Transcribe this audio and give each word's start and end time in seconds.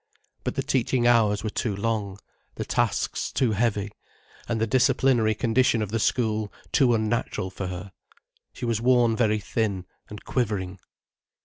But 0.43 0.55
the 0.55 0.63
teaching 0.63 1.05
hours 1.05 1.43
were 1.43 1.51
too 1.51 1.75
long, 1.75 2.17
the 2.55 2.65
tasks 2.65 3.31
too 3.31 3.51
heavy, 3.51 3.91
and 4.49 4.59
the 4.59 4.65
disciplinary 4.65 5.35
condition 5.35 5.83
of 5.83 5.91
the 5.91 5.99
school 5.99 6.51
too 6.71 6.95
unnatural 6.95 7.51
for 7.51 7.67
her. 7.67 7.91
She 8.51 8.65
was 8.65 8.81
worn 8.81 9.15
very 9.15 9.37
thin 9.37 9.85
and 10.09 10.25
quivering. 10.25 10.79